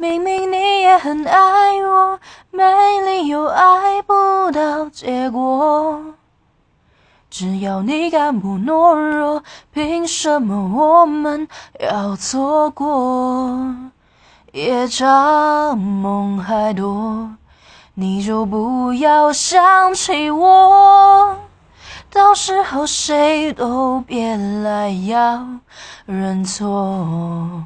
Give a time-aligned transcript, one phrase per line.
[0.00, 2.20] 明明你也很爱我
[2.52, 2.64] 没
[3.04, 4.14] 理由爱不
[4.52, 6.14] 到结果。
[7.28, 9.42] 只要你敢不懦弱
[9.72, 11.48] 凭什么我们
[11.80, 13.74] 要错过？
[14.52, 17.32] 夜长梦还多
[17.94, 21.36] 你就不要想起我。
[22.08, 25.44] 到时候谁都别来要
[26.06, 27.64] 认错。